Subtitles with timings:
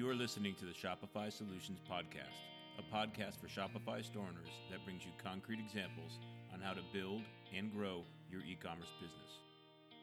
[0.00, 2.40] You are listening to the Shopify Solutions Podcast,
[2.78, 6.20] a podcast for Shopify store owners that brings you concrete examples
[6.54, 7.20] on how to build
[7.54, 9.40] and grow your e commerce business.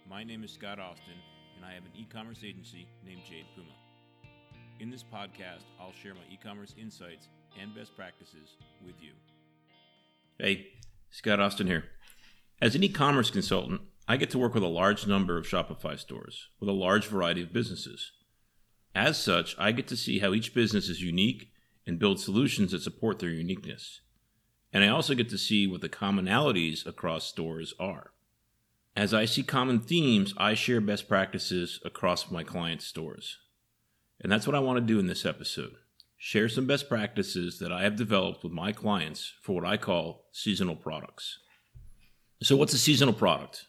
[0.07, 1.15] My name is Scott Austin,
[1.55, 3.71] and I have an e commerce agency named Jade Puma.
[4.79, 8.55] In this podcast, I'll share my e commerce insights and best practices
[8.85, 9.13] with you.
[10.37, 10.67] Hey,
[11.09, 11.85] Scott Austin here.
[12.61, 15.97] As an e commerce consultant, I get to work with a large number of Shopify
[15.97, 18.11] stores with a large variety of businesses.
[18.95, 21.51] As such, I get to see how each business is unique
[21.85, 24.01] and build solutions that support their uniqueness.
[24.73, 28.11] And I also get to see what the commonalities across stores are.
[28.95, 33.37] As I see common themes, I share best practices across my clients' stores.
[34.19, 35.75] And that's what I want to do in this episode
[36.17, 40.25] share some best practices that I have developed with my clients for what I call
[40.31, 41.39] seasonal products.
[42.41, 43.66] So, what's a seasonal product?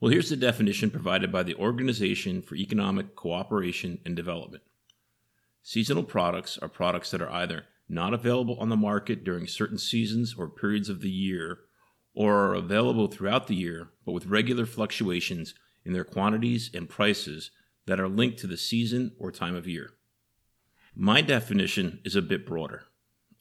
[0.00, 4.62] Well, here's the definition provided by the Organization for Economic Cooperation and Development.
[5.60, 10.36] Seasonal products are products that are either not available on the market during certain seasons
[10.38, 11.58] or periods of the year,
[12.14, 17.50] or are available throughout the year but with regular fluctuations in their quantities and prices
[17.86, 19.94] that are linked to the season or time of year.
[20.94, 22.84] My definition is a bit broader.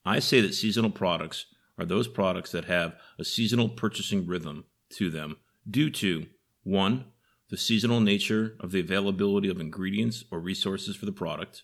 [0.04, 1.46] I say that seasonal products
[1.78, 5.38] are those products that have a seasonal purchasing rhythm to them
[5.70, 6.26] due to
[6.68, 7.06] 1.
[7.50, 11.64] The seasonal nature of the availability of ingredients or resources for the product,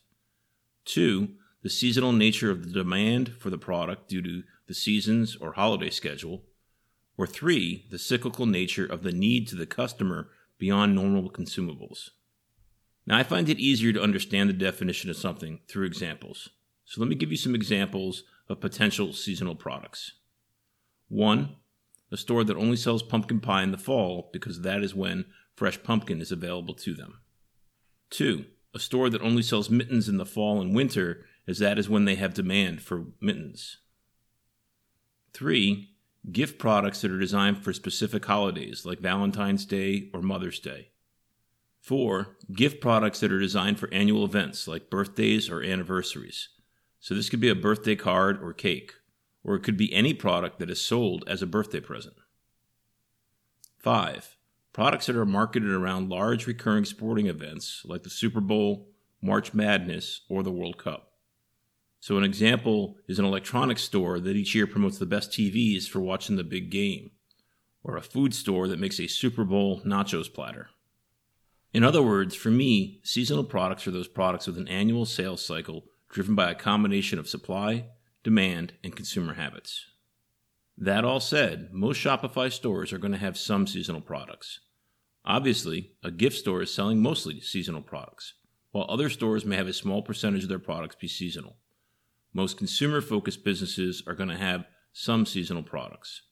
[0.85, 1.27] 2.
[1.61, 5.89] The seasonal nature of the demand for the product due to the seasons or holiday
[5.89, 6.43] schedule,
[7.17, 7.85] or 3.
[7.91, 12.11] The cyclical nature of the need to the customer beyond normal consumables.
[13.05, 16.47] Now, I find it easier to understand the definition of something through examples.
[16.85, 20.13] So let me give you some examples of potential seasonal products.
[21.09, 21.57] One,
[22.13, 25.25] a store that only sells pumpkin pie in the fall because that is when
[25.55, 27.19] fresh pumpkin is available to them.
[28.11, 31.89] Two, a store that only sells mittens in the fall and winter as that is
[31.89, 33.77] when they have demand for mittens.
[35.33, 35.89] Three,
[36.31, 40.89] gift products that are designed for specific holidays like Valentine's Day or Mother's Day.
[41.81, 46.49] Four, gift products that are designed for annual events like birthdays or anniversaries.
[46.99, 48.93] So this could be a birthday card or cake,
[49.43, 52.15] or it could be any product that is sold as a birthday present.
[53.77, 54.37] Five,
[54.71, 58.87] products that are marketed around large recurring sporting events like the Super Bowl,
[59.21, 61.11] March Madness, or the World Cup.
[61.99, 66.01] So, an example is an electronics store that each year promotes the best TVs for
[66.01, 67.11] watching the big game,
[67.83, 70.69] or a food store that makes a Super Bowl nachos platter.
[71.73, 75.85] In other words, for me, seasonal products are those products with an annual sales cycle
[76.09, 77.85] driven by a combination of supply,
[78.23, 79.85] demand, and consumer habits.
[80.77, 84.59] That all said, most Shopify stores are going to have some seasonal products.
[85.25, 88.33] Obviously, a gift store is selling mostly seasonal products,
[88.71, 91.57] while other stores may have a small percentage of their products be seasonal.
[92.33, 96.23] Most consumer focused businesses are going to have some seasonal products.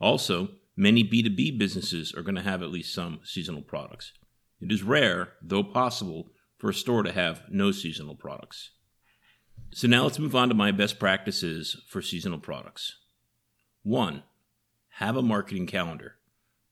[0.00, 4.12] Also, many B2B businesses are going to have at least some seasonal products.
[4.60, 8.70] It is rare, though possible, for a store to have no seasonal products.
[9.72, 12.96] So now let's move on to my best practices for seasonal products.
[13.82, 14.22] 1.
[14.94, 16.16] Have a marketing calendar.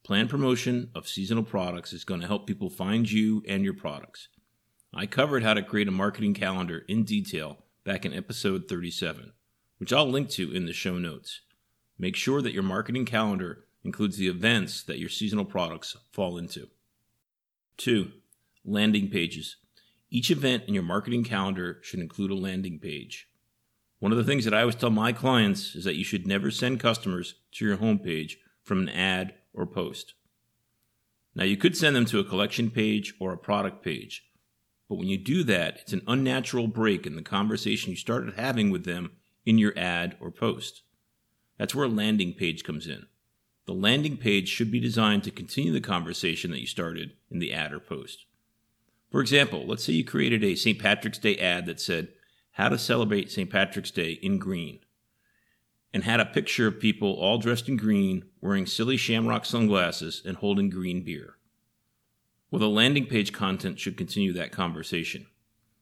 [0.04, 4.28] Plan promotion of seasonal products is going to help people find you and your products.
[4.92, 9.32] I covered how to create a marketing calendar in detail back in episode 37,
[9.78, 11.40] which I'll link to in the show notes.
[11.98, 16.68] Make sure that your marketing calendar includes the events that your seasonal products fall into.
[17.76, 18.10] 2.
[18.64, 19.56] Landing pages.
[20.10, 23.28] Each event in your marketing calendar should include a landing page.
[23.98, 26.50] One of the things that I always tell my clients is that you should never
[26.50, 30.14] send customers to your homepage from an ad or post.
[31.34, 34.24] Now, you could send them to a collection page or a product page,
[34.88, 38.70] but when you do that, it's an unnatural break in the conversation you started having
[38.70, 39.12] with them
[39.44, 40.82] in your ad or post.
[41.58, 43.06] That's where a landing page comes in.
[43.66, 47.52] The landing page should be designed to continue the conversation that you started in the
[47.52, 48.24] ad or post.
[49.10, 50.78] For example, let's say you created a St.
[50.78, 52.08] Patrick's Day ad that said,
[52.52, 53.50] How to celebrate St.
[53.50, 54.80] Patrick's Day in green,
[55.92, 60.36] and had a picture of people all dressed in green, wearing silly shamrock sunglasses, and
[60.36, 61.36] holding green beer.
[62.50, 65.26] Well, the landing page content should continue that conversation.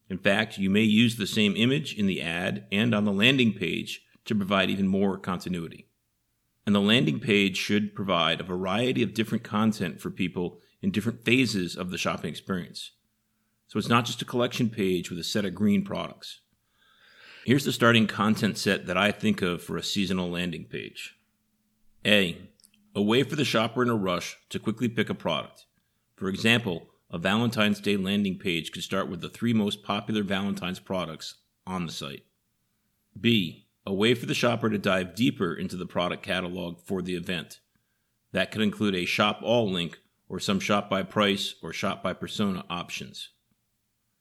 [0.09, 3.53] In fact, you may use the same image in the ad and on the landing
[3.53, 5.89] page to provide even more continuity
[6.67, 11.25] and the landing page should provide a variety of different content for people in different
[11.25, 12.91] phases of the shopping experience.
[13.77, 16.41] So it's not just a collection page with a set of green products.
[17.45, 21.15] Here's the starting content set that I think of for a seasonal landing page.
[22.03, 22.39] A.
[22.95, 25.67] A way for the shopper in a rush to quickly pick a product.
[26.17, 30.81] For example, a Valentine's Day landing page could start with the three most popular Valentine's
[30.81, 31.35] products
[31.67, 32.25] on the site.
[33.21, 33.67] B.
[33.85, 37.61] A way for the shopper to dive deeper into the product catalog for the event.
[38.33, 39.99] That could include a shop all link
[40.31, 43.33] or some shop by price or shop by persona options.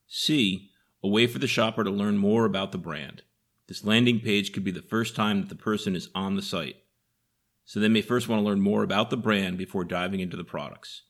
[0.08, 0.70] C.
[1.04, 3.22] A way for the shopper to learn more about the brand.
[3.68, 6.78] This landing page could be the first time that the person is on the site.
[7.64, 10.44] So they may first want to learn more about the brand before diving into the
[10.44, 11.04] products.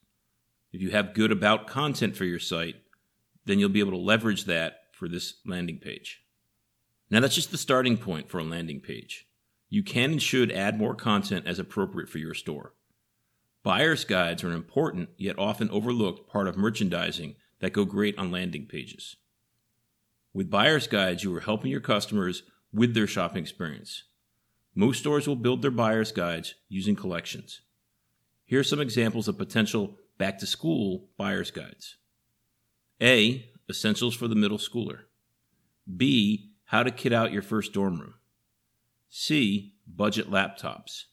[0.72, 2.76] If you have good about content for your site,
[3.46, 6.22] then you'll be able to leverage that for this landing page.
[7.10, 9.28] Now, that's just the starting point for a landing page.
[9.70, 12.74] You can and should add more content as appropriate for your store.
[13.64, 18.30] Buyer's guides are an important yet often overlooked part of merchandising that go great on
[18.30, 19.16] landing pages.
[20.36, 24.04] With buyer's guides, you are helping your customers with their shopping experience.
[24.76, 27.62] Most stores will build their buyer's guides using collections.
[28.46, 31.96] Here are some examples of potential back to school buyer's guides.
[33.02, 33.50] A.
[33.68, 35.00] Essentials for the middle schooler.
[35.98, 36.52] B.
[36.66, 38.14] How to kit out your first dorm room.
[39.10, 39.74] C.
[39.88, 41.06] Budget laptops.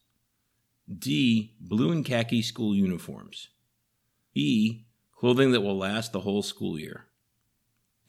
[0.87, 1.55] D.
[1.59, 3.49] Blue and khaki school uniforms.
[4.35, 4.83] E.
[5.23, 7.05] Clothing that will last the whole school year.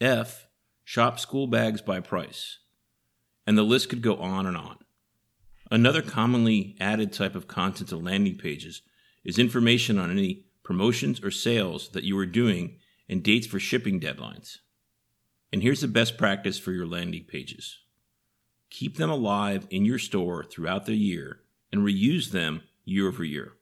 [0.00, 0.48] F.
[0.82, 2.58] Shop school bags by price.
[3.46, 4.78] And the list could go on and on.
[5.70, 8.82] Another commonly added type of content to landing pages
[9.22, 12.78] is information on any promotions or sales that you are doing
[13.08, 14.56] and dates for shipping deadlines.
[15.52, 17.78] And here's the best practice for your landing pages
[18.70, 23.52] keep them alive in your store throughout the year and reuse them year over year.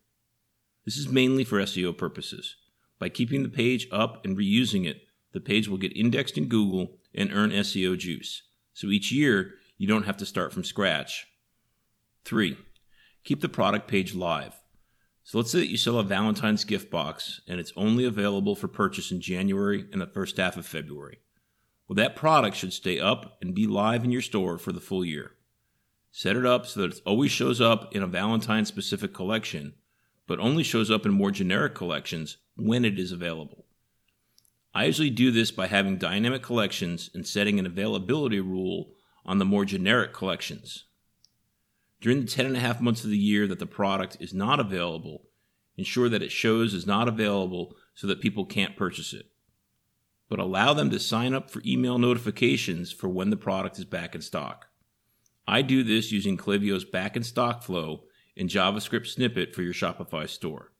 [0.86, 2.56] This is mainly for SEO purposes.
[3.02, 7.00] By keeping the page up and reusing it, the page will get indexed in Google
[7.12, 8.42] and earn SEO juice.
[8.74, 11.26] So each year, you don't have to start from scratch.
[12.24, 12.56] 3.
[13.24, 14.54] Keep the product page live.
[15.24, 18.68] So let's say that you sell a Valentine's gift box and it's only available for
[18.68, 21.18] purchase in January and the first half of February.
[21.88, 25.04] Well, that product should stay up and be live in your store for the full
[25.04, 25.32] year.
[26.12, 29.74] Set it up so that it always shows up in a Valentine specific collection,
[30.32, 33.66] but only shows up in more generic collections when it is available.
[34.74, 38.94] I usually do this by having dynamic collections and setting an availability rule
[39.26, 40.86] on the more generic collections.
[42.00, 44.58] During the 10 and a half months of the year that the product is not
[44.58, 45.24] available,
[45.76, 49.26] ensure that it shows is not available so that people can't purchase it.
[50.30, 54.14] But allow them to sign up for email notifications for when the product is back
[54.14, 54.68] in stock.
[55.46, 58.04] I do this using Klaviyo's back in stock flow
[58.36, 60.72] and JavaScript snippet for your Shopify store.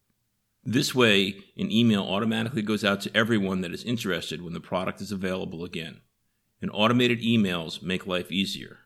[0.65, 5.01] This way, an email automatically goes out to everyone that is interested when the product
[5.01, 6.01] is available again.
[6.61, 8.79] And automated emails make life easier.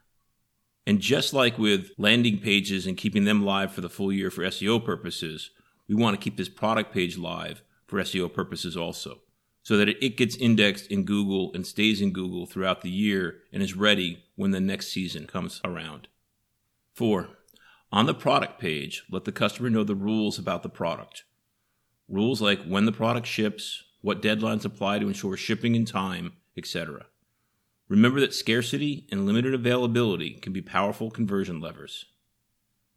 [0.87, 4.43] And just like with landing pages and keeping them live for the full year for
[4.43, 5.51] SEO purposes,
[5.89, 9.19] we want to keep this product page live for SEO purposes also,
[9.62, 13.62] so that it gets indexed in Google and stays in Google throughout the year and
[13.62, 16.09] is ready when the next season comes around.
[16.95, 17.29] Four,
[17.93, 21.25] on the product page, let the customer know the rules about the product.
[22.09, 27.06] Rules like when the product ships, what deadlines apply to ensure shipping in time, etc.
[27.88, 32.06] Remember that scarcity and limited availability can be powerful conversion levers.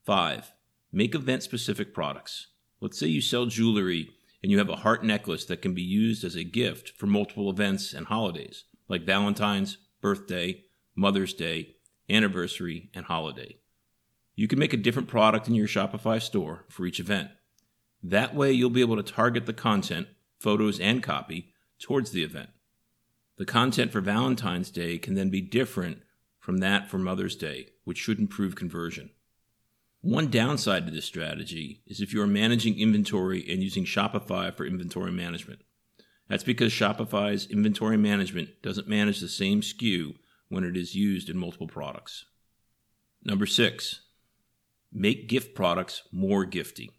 [0.05, 0.51] 5.
[0.91, 2.47] Make event specific products.
[2.81, 4.09] Let's say you sell jewelry
[4.41, 7.49] and you have a heart necklace that can be used as a gift for multiple
[7.49, 10.63] events and holidays, like Valentine's, birthday,
[10.95, 11.75] Mother's Day,
[12.09, 13.57] anniversary, and holiday.
[14.39, 17.29] You can make a different product in your Shopify store for each event.
[18.01, 20.07] That way, you'll be able to target the content,
[20.39, 22.51] photos, and copy towards the event.
[23.35, 26.03] The content for Valentine's Day can then be different
[26.39, 29.09] from that for Mother's Day, which should improve conversion.
[29.99, 34.65] One downside to this strategy is if you are managing inventory and using Shopify for
[34.65, 35.63] inventory management.
[36.29, 40.13] That's because Shopify's inventory management doesn't manage the same SKU
[40.47, 42.23] when it is used in multiple products.
[43.25, 44.05] Number six,
[44.91, 46.89] make gift products more gifty.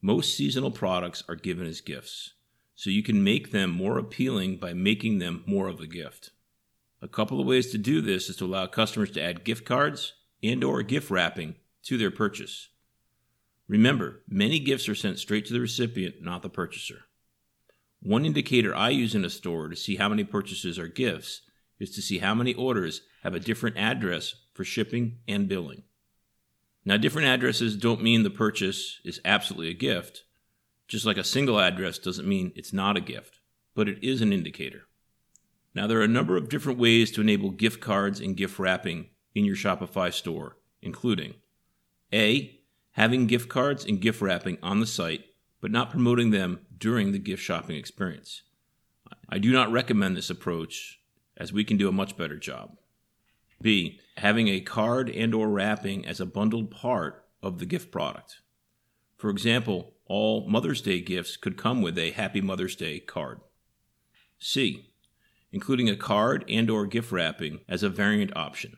[0.00, 2.34] Most seasonal products are given as gifts,
[2.74, 6.30] so you can make them more appealing by making them more of a gift.
[7.00, 10.14] A couple of ways to do this is to allow customers to add gift cards
[10.42, 12.68] and or gift wrapping to their purchase.
[13.68, 17.04] Remember, many gifts are sent straight to the recipient, not the purchaser.
[18.00, 21.42] One indicator I use in a store to see how many purchases are gifts
[21.78, 25.84] is to see how many orders have a different address for shipping and billing.
[26.84, 30.24] Now, different addresses don't mean the purchase is absolutely a gift,
[30.88, 33.38] just like a single address doesn't mean it's not a gift,
[33.74, 34.82] but it is an indicator.
[35.74, 39.10] Now, there are a number of different ways to enable gift cards and gift wrapping
[39.34, 41.34] in your Shopify store, including
[42.12, 42.58] A.
[42.92, 45.24] Having gift cards and gift wrapping on the site
[45.62, 48.42] but not promoting them during the gift shopping experience.
[49.28, 50.98] I do not recommend this approach
[51.36, 52.76] as we can do a much better job.
[53.62, 54.00] B.
[54.18, 58.40] Having a card and or wrapping as a bundled part of the gift product.
[59.16, 63.40] For example, all Mother's Day gifts could come with a Happy Mother's Day card.
[64.38, 64.90] C.
[65.52, 68.76] Including a card and or gift wrapping as a variant option.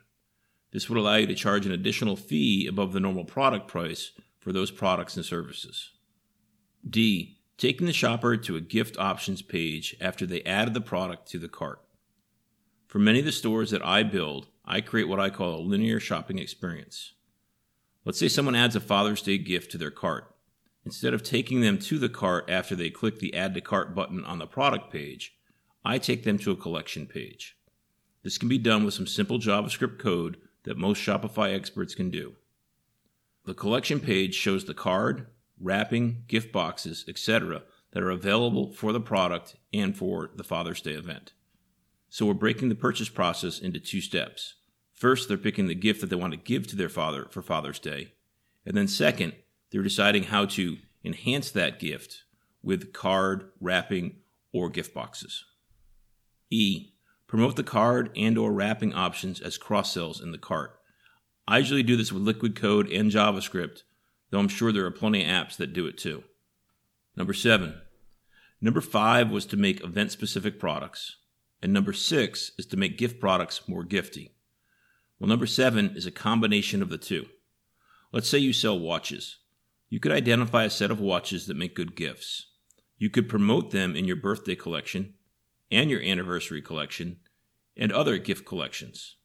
[0.73, 4.53] This would allow you to charge an additional fee above the normal product price for
[4.53, 5.91] those products and services.
[6.89, 7.39] D.
[7.57, 11.49] Taking the shopper to a gift options page after they added the product to the
[11.49, 11.81] cart.
[12.89, 16.01] For many of the stores that I build, I create what I call a linear
[16.01, 17.13] shopping experience.
[18.05, 20.35] Let's say someone adds a Father's Day gift to their cart.
[20.85, 24.25] Instead of taking them to the cart after they click the Add to Cart button
[24.25, 25.37] on the product page,
[25.85, 27.57] I take them to a collection page.
[28.23, 32.35] This can be done with some simple JavaScript code that most Shopify experts can do.
[33.45, 35.27] The collection page shows the card,
[35.61, 40.93] wrapping, gift boxes, etc., that are available for the product and for the Father's Day
[40.93, 41.33] event.
[42.15, 44.55] So we're breaking the purchase process into two steps.
[44.93, 47.81] First, they're picking the gift that they want to give to their father for Father's
[47.81, 48.13] Day.
[48.65, 49.33] And then, second,
[49.73, 52.23] they're deciding how to enhance that gift
[52.63, 54.19] with card, wrapping,
[54.53, 55.45] or gift boxes.
[56.51, 56.93] E.
[57.27, 60.79] Promote the card and or wrapping options as cross sells in the cart.
[61.49, 63.83] I usually do this with Liquid Code and JavaScript,
[64.31, 66.23] though I'm sure there are plenty of apps that do it too.
[67.17, 67.75] Number seven.
[68.61, 71.17] Number five was to make event specific products.
[71.65, 74.33] And number six is to make gift products more gifty.
[75.19, 77.25] Well, number seven is a combination of the two.
[78.13, 79.39] Let's say you sell watches.
[79.89, 82.49] You could identify a set of watches that make good gifts.
[82.99, 85.15] You could promote them in your birthday collection
[85.71, 87.21] and your anniversary collection
[87.79, 89.17] and other gift collections.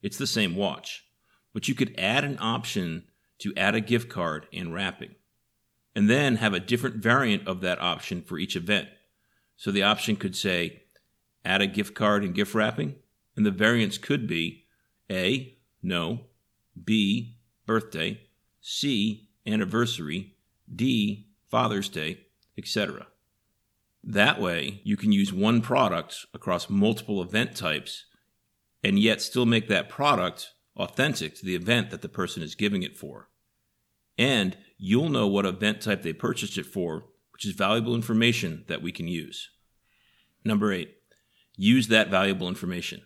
[0.00, 1.04] It's the same watch,
[1.52, 3.04] but you could add an option
[3.40, 5.16] to add a gift card and wrapping,
[5.94, 8.88] and then have a different variant of that option for each event.
[9.56, 10.78] So the option could say,
[11.44, 12.96] add a gift card and gift wrapping,
[13.36, 14.64] and the variants could be
[15.10, 16.20] A, no,
[16.82, 18.20] B, birthday,
[18.60, 20.36] C, anniversary,
[20.74, 22.20] D, Father's Day,
[22.56, 23.06] etc.
[24.04, 28.06] That way, you can use one product across multiple event types
[28.82, 32.82] and yet still make that product authentic to the event that the person is giving
[32.82, 33.28] it for.
[34.18, 38.82] And you'll know what event type they purchased it for, which is valuable information that
[38.82, 39.50] we can use.
[40.44, 40.96] Number eight,
[41.56, 43.02] use that valuable information.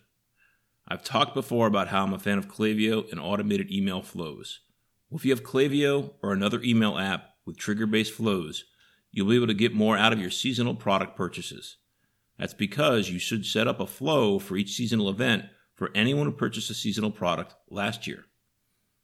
[0.87, 4.61] I've talked before about how I'm a fan of Klaviyo and automated email flows.
[5.09, 8.65] Well, if you have Klaviyo or another email app with trigger based flows,
[9.11, 11.77] you'll be able to get more out of your seasonal product purchases.
[12.37, 16.31] That's because you should set up a flow for each seasonal event for anyone who
[16.31, 18.25] purchased a seasonal product last year.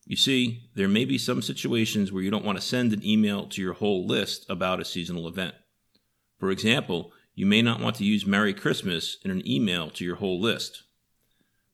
[0.06, 3.48] You see, there may be some situations where you don't want to send an email
[3.48, 5.56] to your whole list about a seasonal event.
[6.40, 10.18] For example, you may not want to use Merry Christmas in an email to your
[10.18, 10.84] whole list.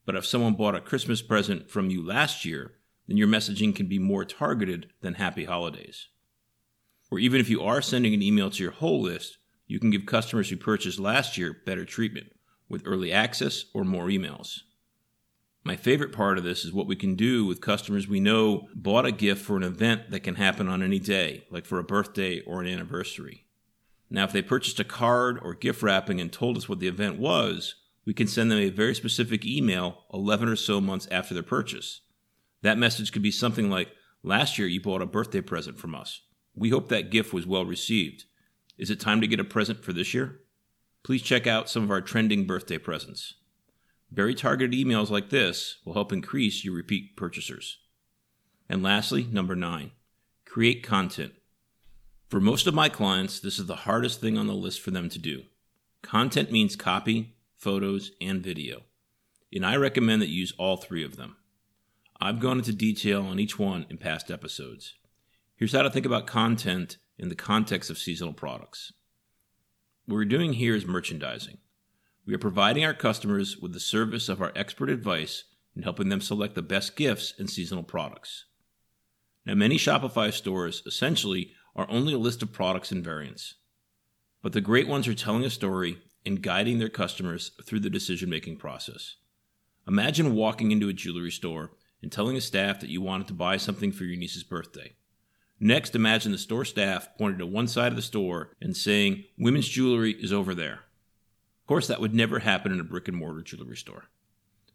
[0.05, 2.73] But if someone bought a Christmas present from you last year,
[3.07, 6.07] then your messaging can be more targeted than Happy Holidays.
[7.11, 9.37] Or even if you are sending an email to your whole list,
[9.67, 12.31] you can give customers who purchased last year better treatment
[12.69, 14.59] with early access or more emails.
[15.63, 19.05] My favorite part of this is what we can do with customers we know bought
[19.05, 22.39] a gift for an event that can happen on any day, like for a birthday
[22.41, 23.45] or an anniversary.
[24.09, 27.19] Now, if they purchased a card or gift wrapping and told us what the event
[27.19, 27.75] was,
[28.05, 32.01] we can send them a very specific email 11 or so months after their purchase.
[32.61, 33.89] That message could be something like
[34.23, 36.21] Last year you bought a birthday present from us.
[36.53, 38.25] We hope that gift was well received.
[38.77, 40.41] Is it time to get a present for this year?
[41.03, 43.35] Please check out some of our trending birthday presents.
[44.11, 47.79] Very targeted emails like this will help increase your repeat purchasers.
[48.67, 49.91] And lastly, number nine,
[50.45, 51.33] create content.
[52.29, 55.09] For most of my clients, this is the hardest thing on the list for them
[55.09, 55.45] to do.
[56.03, 58.83] Content means copy, photos, and video.
[59.51, 61.37] And I recommend that you use all three of them.
[62.21, 64.93] I've gone into detail on each one in past episodes.
[65.55, 68.93] Here's how to think about content in the context of seasonal products.
[70.05, 71.57] What we're doing here is merchandising.
[72.27, 75.45] We are providing our customers with the service of our expert advice
[75.75, 78.45] in helping them select the best gifts and seasonal products.
[79.47, 83.55] Now, many Shopify stores essentially are only a list of products and variants.
[84.41, 88.29] But the great ones are telling a story and guiding their customers through the decision
[88.29, 89.15] making process.
[89.87, 91.71] Imagine walking into a jewelry store
[92.01, 94.91] and telling a staff that you wanted to buy something for your niece's birthday.
[95.57, 99.69] Next, imagine the store staff pointing to one side of the store and saying, Women's
[99.69, 100.81] jewelry is over there
[101.61, 104.09] Of course, that would never happen in a brick and mortar jewelry store.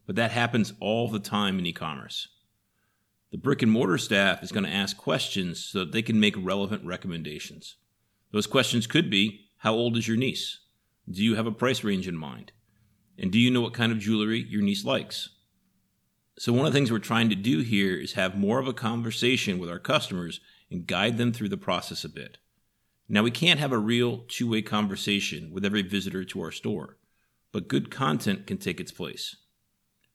[0.06, 2.28] But that happens all the time in e commerce.
[3.34, 6.36] The brick and mortar staff is going to ask questions so that they can make
[6.38, 7.74] relevant recommendations.
[8.30, 10.60] Those questions could be How old is your niece?
[11.10, 12.52] Do you have a price range in mind?
[13.18, 15.30] And do you know what kind of jewelry your niece likes?
[16.38, 18.72] So, one of the things we're trying to do here is have more of a
[18.72, 20.38] conversation with our customers
[20.70, 22.38] and guide them through the process a bit.
[23.08, 26.98] Now, we can't have a real two way conversation with every visitor to our store,
[27.50, 29.34] but good content can take its place.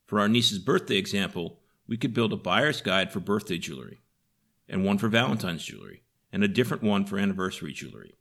[0.06, 1.59] For our niece's birthday example,
[1.90, 4.00] we could build a buyer's guide for birthday jewelry,
[4.70, 8.14] and one for Valentine's jewelry, and a different one for anniversary jewelry.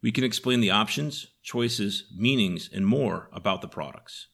[0.00, 4.28] We can explain the options, choices, meanings, and more about the products.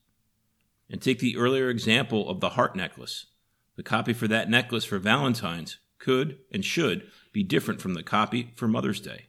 [0.89, 3.27] And take the earlier example of the heart necklace.
[3.75, 8.53] The copy for that necklace for Valentine's could and should be different from the copy
[8.55, 9.27] for Mother's Day.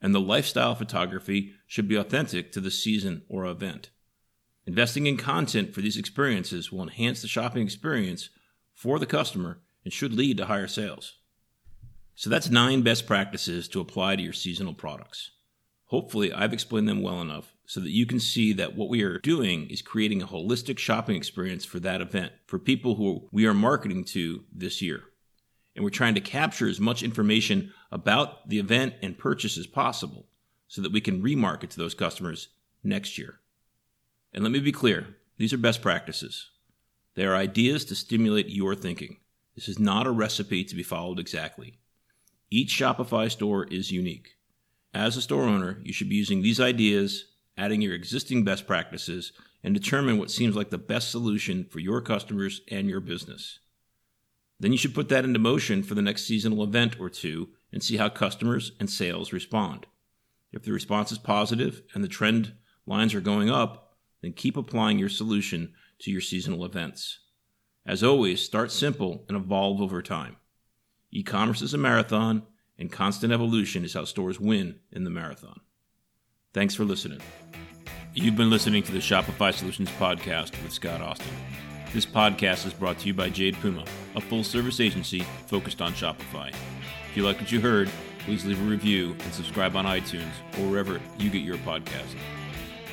[0.00, 3.90] And the lifestyle photography should be authentic to the season or event.
[4.64, 8.30] Investing in content for these experiences will enhance the shopping experience
[8.76, 11.14] for the customer and should lead to higher sales.
[12.14, 15.32] So that's nine best practices to apply to your seasonal products.
[15.86, 19.18] Hopefully, I've explained them well enough so that you can see that what we are
[19.18, 23.54] doing is creating a holistic shopping experience for that event for people who we are
[23.54, 25.02] marketing to this year.
[25.74, 30.26] And we're trying to capture as much information about the event and purchase as possible
[30.68, 32.48] so that we can remarket to those customers
[32.82, 33.40] next year.
[34.32, 36.50] And let me be clear these are best practices.
[37.16, 39.16] They are ideas to stimulate your thinking.
[39.54, 41.78] This is not a recipe to be followed exactly.
[42.50, 44.36] Each Shopify store is unique.
[44.92, 49.32] As a store owner, you should be using these ideas, adding your existing best practices,
[49.64, 53.60] and determine what seems like the best solution for your customers and your business.
[54.60, 57.82] Then you should put that into motion for the next seasonal event or two and
[57.82, 59.86] see how customers and sales respond.
[60.52, 62.52] If the response is positive and the trend
[62.86, 67.20] lines are going up, then keep applying your solution to your seasonal events.
[67.86, 70.36] As always, start simple and evolve over time.
[71.10, 72.42] E commerce is a marathon,
[72.78, 75.60] and constant evolution is how stores win in the marathon.
[76.52, 77.20] Thanks for listening.
[78.14, 81.32] You've been listening to the Shopify Solutions Podcast with Scott Austin.
[81.92, 83.84] This podcast is brought to you by Jade Puma,
[84.16, 86.48] a full service agency focused on Shopify.
[86.48, 90.68] If you like what you heard, please leave a review and subscribe on iTunes or
[90.68, 92.14] wherever you get your podcast.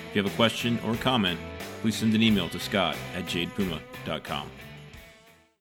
[0.10, 1.40] If you have a question or comment,
[1.84, 4.63] please send an email to scott at jadepuma.com.